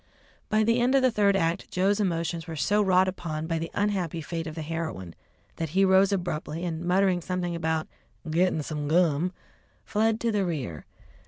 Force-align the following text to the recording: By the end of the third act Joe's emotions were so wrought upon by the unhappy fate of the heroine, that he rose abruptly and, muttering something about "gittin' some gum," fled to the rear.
By 0.49 0.63
the 0.63 0.81
end 0.81 0.95
of 0.95 1.03
the 1.03 1.11
third 1.11 1.35
act 1.35 1.69
Joe's 1.69 1.99
emotions 1.99 2.47
were 2.47 2.55
so 2.55 2.81
wrought 2.81 3.07
upon 3.07 3.45
by 3.45 3.59
the 3.59 3.69
unhappy 3.75 4.19
fate 4.19 4.47
of 4.47 4.55
the 4.55 4.63
heroine, 4.63 5.13
that 5.57 5.69
he 5.77 5.85
rose 5.85 6.11
abruptly 6.11 6.65
and, 6.65 6.81
muttering 6.83 7.21
something 7.21 7.55
about 7.55 7.87
"gittin' 8.27 8.63
some 8.63 8.87
gum," 8.87 9.31
fled 9.85 10.19
to 10.21 10.31
the 10.31 10.43
rear. 10.43 10.87